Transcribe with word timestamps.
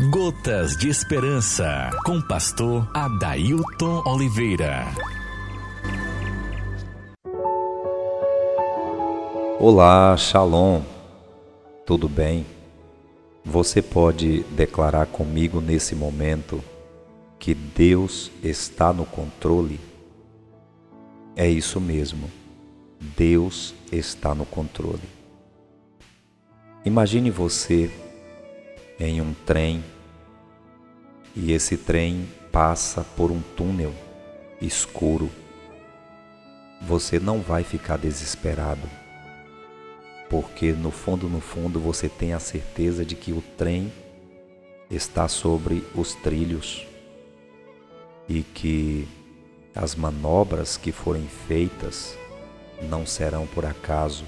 Gotas 0.00 0.74
de 0.74 0.88
Esperança, 0.88 1.90
com 2.06 2.20
pastor 2.22 2.90
Adailton 2.94 4.02
Oliveira. 4.06 4.86
Olá, 9.60 10.16
Shalom. 10.16 10.80
Tudo 11.84 12.08
bem? 12.08 12.46
Você 13.44 13.82
pode 13.82 14.42
declarar 14.44 15.06
comigo 15.06 15.60
nesse 15.60 15.94
momento 15.94 16.64
que 17.38 17.54
Deus 17.54 18.30
está 18.42 18.94
no 18.94 19.04
controle? 19.04 19.78
É 21.36 21.46
isso 21.46 21.78
mesmo. 21.78 22.30
Deus 22.98 23.74
está 23.92 24.34
no 24.34 24.46
controle. 24.46 25.02
Imagine 26.82 27.30
você 27.30 27.90
em 29.06 29.20
um 29.20 29.34
trem 29.34 29.82
e 31.34 31.50
esse 31.52 31.76
trem 31.76 32.28
passa 32.52 33.02
por 33.16 33.32
um 33.32 33.40
túnel 33.56 33.92
escuro. 34.60 35.28
Você 36.80 37.18
não 37.18 37.40
vai 37.40 37.64
ficar 37.64 37.96
desesperado, 37.96 38.88
porque 40.28 40.72
no 40.72 40.90
fundo, 40.90 41.28
no 41.28 41.40
fundo, 41.40 41.80
você 41.80 42.08
tem 42.08 42.32
a 42.32 42.38
certeza 42.38 43.04
de 43.04 43.16
que 43.16 43.32
o 43.32 43.42
trem 43.56 43.92
está 44.90 45.26
sobre 45.26 45.84
os 45.94 46.14
trilhos 46.14 46.86
e 48.28 48.42
que 48.42 49.08
as 49.74 49.94
manobras 49.94 50.76
que 50.76 50.92
forem 50.92 51.26
feitas 51.26 52.16
não 52.88 53.06
serão 53.06 53.46
por 53.46 53.64
acaso, 53.64 54.24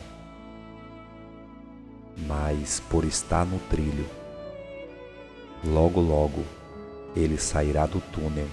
mas 2.27 2.81
por 2.89 3.05
estar 3.05 3.45
no 3.45 3.59
trilho. 3.71 4.24
Logo, 5.67 6.01
logo, 6.01 6.45
ele 7.17 7.39
sairá 7.39 7.87
do 7.87 8.01
túnel 8.01 8.49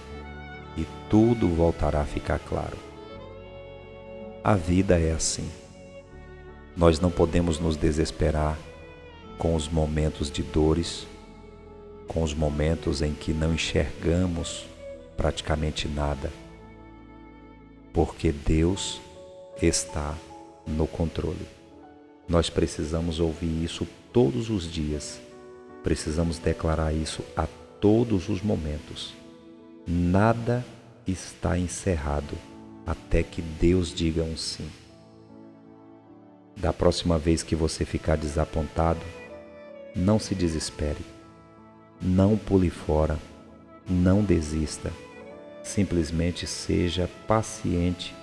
e 0.76 0.86
tudo 1.10 1.48
voltará 1.48 2.00
a 2.00 2.06
ficar 2.06 2.38
claro. 2.38 2.76
A 4.42 4.54
vida 4.54 4.98
é 4.98 5.12
assim. 5.12 5.48
Nós 6.76 6.98
não 6.98 7.10
podemos 7.10 7.58
nos 7.58 7.76
desesperar 7.76 8.58
com 9.38 9.54
os 9.54 9.68
momentos 9.68 10.30
de 10.30 10.42
dores, 10.42 11.06
com 12.08 12.22
os 12.22 12.32
momentos 12.32 13.02
em 13.02 13.12
que 13.12 13.32
não 13.32 13.54
enxergamos 13.54 14.64
praticamente 15.16 15.86
nada, 15.86 16.32
porque 17.92 18.32
Deus 18.32 19.00
está 19.60 20.14
no 20.66 20.86
controle. 20.86 21.46
Nós 22.26 22.48
precisamos 22.48 23.20
ouvir 23.20 23.64
isso 23.64 23.86
todos 24.12 24.48
os 24.48 24.70
dias, 24.70 25.20
precisamos 25.82 26.38
declarar 26.38 26.92
isso 26.92 27.22
a 27.36 27.46
todos 27.80 28.28
os 28.28 28.40
momentos. 28.40 29.14
Nada 29.86 30.64
está 31.06 31.58
encerrado 31.58 32.36
até 32.86 33.22
que 33.22 33.42
Deus 33.42 33.92
diga 33.92 34.22
um 34.22 34.36
sim. 34.36 34.68
Da 36.56 36.72
próxima 36.72 37.18
vez 37.18 37.42
que 37.42 37.56
você 37.56 37.84
ficar 37.84 38.16
desapontado, 38.16 39.00
não 39.96 40.18
se 40.18 40.34
desespere. 40.34 41.04
Não 42.00 42.36
pule 42.36 42.70
fora. 42.70 43.18
Não 43.88 44.22
desista. 44.22 44.92
Simplesmente 45.62 46.46
seja 46.46 47.08
paciente 47.26 48.14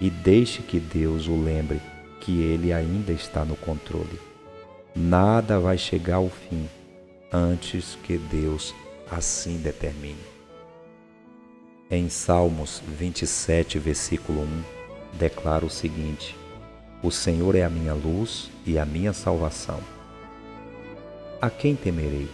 e 0.00 0.08
deixe 0.10 0.62
que 0.62 0.78
Deus 0.78 1.26
o 1.26 1.36
lembre 1.40 1.80
que 2.20 2.40
Ele 2.40 2.72
ainda 2.72 3.12
está 3.12 3.44
no 3.44 3.56
controle. 3.56 4.20
Nada 4.94 5.58
vai 5.58 5.78
chegar 5.78 6.16
ao 6.16 6.28
fim 6.28 6.68
antes 7.32 7.96
que 8.02 8.18
Deus 8.18 8.74
assim 9.10 9.58
determine. 9.58 10.18
Em 11.90 12.08
Salmos 12.08 12.82
27, 12.86 13.78
versículo 13.78 14.42
1, 14.42 14.62
declara 15.14 15.64
o 15.64 15.70
seguinte: 15.70 16.36
O 17.02 17.10
Senhor 17.10 17.54
é 17.54 17.62
a 17.62 17.70
minha 17.70 17.94
luz 17.94 18.50
e 18.66 18.78
a 18.78 18.84
minha 18.84 19.12
salvação. 19.12 19.80
A 21.40 21.48
quem 21.48 21.74
temerei? 21.74 22.28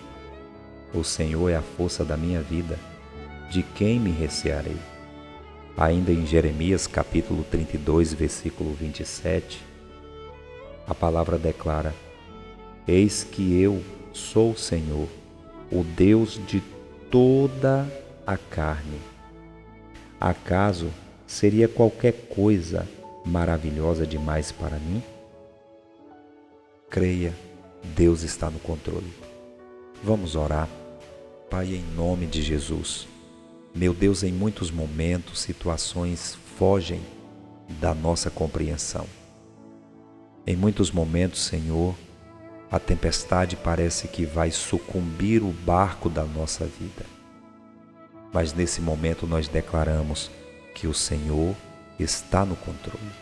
O 0.94 1.04
Senhor 1.04 1.50
é 1.50 1.56
a 1.56 1.62
força 1.62 2.04
da 2.04 2.16
minha 2.16 2.40
vida. 2.40 2.78
De 3.50 3.62
quem 3.62 4.00
me 4.00 4.10
recearei? 4.10 4.76
Ainda 5.76 6.10
em 6.10 6.26
Jeremias 6.26 6.86
capítulo 6.86 7.44
32, 7.44 8.14
versículo 8.14 8.72
27, 8.72 9.62
a 10.86 10.94
palavra 10.94 11.38
declara: 11.38 11.94
Eis 12.88 13.22
que 13.24 13.60
eu 13.60 13.82
sou 14.16 14.52
o 14.52 14.58
Senhor, 14.58 15.08
o 15.70 15.84
Deus 15.84 16.40
de 16.46 16.62
toda 17.10 17.86
a 18.26 18.36
carne. 18.36 18.98
Acaso 20.18 20.90
seria 21.26 21.68
qualquer 21.68 22.12
coisa 22.28 22.88
maravilhosa 23.24 24.06
demais 24.06 24.50
para 24.50 24.78
mim? 24.78 25.02
Creia, 26.88 27.34
Deus 27.94 28.22
está 28.22 28.50
no 28.50 28.58
controle. 28.58 29.12
Vamos 30.02 30.34
orar. 30.34 30.68
Pai, 31.50 31.74
em 31.74 31.84
nome 31.94 32.26
de 32.26 32.42
Jesus. 32.42 33.06
Meu 33.74 33.92
Deus, 33.92 34.22
em 34.22 34.32
muitos 34.32 34.70
momentos, 34.70 35.40
situações 35.40 36.36
fogem 36.56 37.00
da 37.80 37.94
nossa 37.94 38.30
compreensão. 38.30 39.06
Em 40.46 40.56
muitos 40.56 40.90
momentos, 40.90 41.40
Senhor, 41.40 41.94
a 42.70 42.78
tempestade 42.78 43.56
parece 43.56 44.08
que 44.08 44.24
vai 44.24 44.50
sucumbir 44.50 45.42
o 45.42 45.52
barco 45.52 46.08
da 46.08 46.24
nossa 46.24 46.64
vida. 46.64 47.04
Mas 48.32 48.52
nesse 48.52 48.80
momento 48.80 49.26
nós 49.26 49.48
declaramos 49.48 50.30
que 50.74 50.86
o 50.86 50.94
Senhor 50.94 51.54
está 51.98 52.44
no 52.44 52.56
controle. 52.56 53.12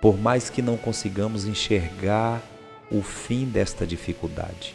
Por 0.00 0.18
mais 0.18 0.50
que 0.50 0.60
não 0.60 0.76
consigamos 0.76 1.46
enxergar 1.46 2.42
o 2.90 3.00
fim 3.00 3.46
desta 3.46 3.86
dificuldade, 3.86 4.74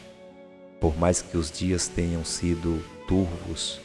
por 0.79 0.97
mais 0.97 1.21
que 1.21 1.37
os 1.37 1.51
dias 1.51 1.87
tenham 1.87 2.23
sido 2.23 2.83
turvos, 3.07 3.79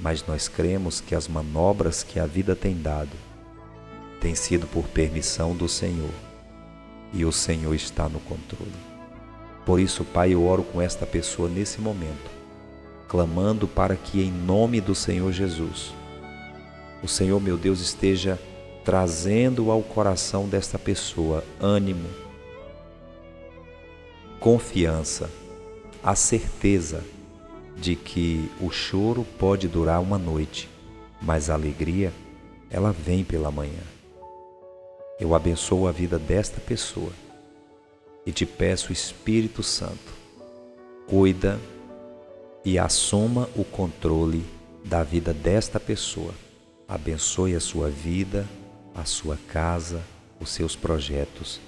mas 0.00 0.26
nós 0.26 0.48
cremos 0.48 1.00
que 1.00 1.14
as 1.14 1.28
manobras 1.28 2.02
que 2.02 2.18
a 2.18 2.26
vida 2.26 2.56
tem 2.56 2.80
dado 2.80 3.16
têm 4.20 4.34
sido 4.34 4.66
por 4.66 4.88
permissão 4.88 5.54
do 5.54 5.68
Senhor 5.68 6.10
e 7.12 7.24
o 7.24 7.32
Senhor 7.32 7.74
está 7.74 8.08
no 8.08 8.20
controle. 8.20 8.97
Por 9.68 9.78
isso, 9.78 10.02
Pai, 10.02 10.32
eu 10.32 10.46
oro 10.46 10.62
com 10.62 10.80
esta 10.80 11.04
pessoa 11.04 11.46
nesse 11.46 11.78
momento, 11.78 12.30
clamando 13.06 13.68
para 13.68 13.96
que, 13.96 14.22
em 14.22 14.32
nome 14.32 14.80
do 14.80 14.94
Senhor 14.94 15.30
Jesus, 15.30 15.92
o 17.02 17.06
Senhor, 17.06 17.38
meu 17.38 17.58
Deus, 17.58 17.78
esteja 17.80 18.38
trazendo 18.82 19.70
ao 19.70 19.82
coração 19.82 20.48
desta 20.48 20.78
pessoa 20.78 21.44
ânimo, 21.60 22.08
confiança, 24.40 25.28
a 26.02 26.14
certeza 26.14 27.04
de 27.76 27.94
que 27.94 28.50
o 28.62 28.70
choro 28.70 29.22
pode 29.38 29.68
durar 29.68 30.00
uma 30.00 30.16
noite, 30.16 30.66
mas 31.20 31.50
a 31.50 31.54
alegria, 31.54 32.10
ela 32.70 32.90
vem 32.90 33.22
pela 33.22 33.50
manhã. 33.50 33.84
Eu 35.20 35.34
abençoo 35.34 35.86
a 35.86 35.92
vida 35.92 36.18
desta 36.18 36.58
pessoa 36.58 37.12
e 38.28 38.32
te 38.32 38.44
peço, 38.44 38.92
Espírito 38.92 39.62
Santo, 39.62 40.12
cuida 41.06 41.58
e 42.62 42.78
assuma 42.78 43.48
o 43.56 43.64
controle 43.64 44.44
da 44.84 45.02
vida 45.02 45.32
desta 45.32 45.80
pessoa. 45.80 46.34
Abençoe 46.86 47.54
a 47.54 47.60
sua 47.60 47.88
vida, 47.88 48.46
a 48.94 49.06
sua 49.06 49.38
casa, 49.48 50.02
os 50.38 50.50
seus 50.50 50.76
projetos, 50.76 51.58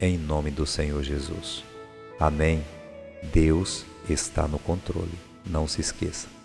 em 0.00 0.16
nome 0.16 0.50
do 0.50 0.64
Senhor 0.64 1.02
Jesus. 1.02 1.62
Amém. 2.18 2.64
Deus 3.30 3.84
está 4.08 4.48
no 4.48 4.58
controle. 4.58 5.18
Não 5.44 5.68
se 5.68 5.82
esqueça. 5.82 6.39